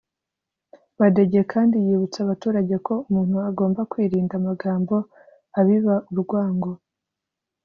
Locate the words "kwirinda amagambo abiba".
3.91-5.95